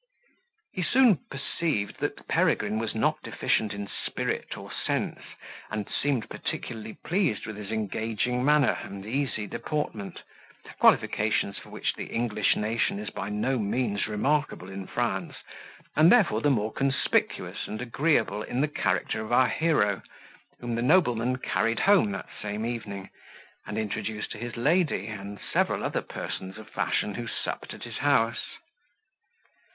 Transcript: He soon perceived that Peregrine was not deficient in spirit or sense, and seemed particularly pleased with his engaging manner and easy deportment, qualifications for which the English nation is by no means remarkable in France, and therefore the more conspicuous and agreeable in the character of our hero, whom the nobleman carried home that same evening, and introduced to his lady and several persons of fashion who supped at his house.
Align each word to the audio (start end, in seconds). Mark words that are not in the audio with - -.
He 0.73 0.81
soon 0.81 1.19
perceived 1.29 1.99
that 1.99 2.27
Peregrine 2.27 2.79
was 2.79 2.95
not 2.95 3.21
deficient 3.21 3.71
in 3.71 3.87
spirit 3.87 4.57
or 4.57 4.71
sense, 4.71 5.19
and 5.69 5.87
seemed 5.87 6.27
particularly 6.27 6.97
pleased 7.05 7.45
with 7.45 7.55
his 7.55 7.69
engaging 7.69 8.43
manner 8.43 8.79
and 8.81 9.05
easy 9.05 9.45
deportment, 9.45 10.23
qualifications 10.79 11.59
for 11.59 11.69
which 11.69 11.93
the 11.93 12.05
English 12.07 12.55
nation 12.55 12.97
is 12.97 13.11
by 13.11 13.29
no 13.29 13.59
means 13.59 14.07
remarkable 14.07 14.69
in 14.71 14.87
France, 14.87 15.35
and 15.95 16.11
therefore 16.11 16.41
the 16.41 16.49
more 16.49 16.73
conspicuous 16.73 17.67
and 17.67 17.79
agreeable 17.79 18.41
in 18.41 18.59
the 18.61 18.67
character 18.67 19.21
of 19.21 19.31
our 19.31 19.49
hero, 19.49 20.01
whom 20.59 20.73
the 20.73 20.81
nobleman 20.81 21.35
carried 21.37 21.81
home 21.81 22.11
that 22.11 22.27
same 22.41 22.65
evening, 22.65 23.11
and 23.67 23.77
introduced 23.77 24.31
to 24.31 24.39
his 24.39 24.57
lady 24.57 25.05
and 25.05 25.39
several 25.53 25.87
persons 25.91 26.57
of 26.57 26.67
fashion 26.67 27.13
who 27.13 27.27
supped 27.27 27.71
at 27.75 27.83
his 27.83 27.97
house. 27.97 28.57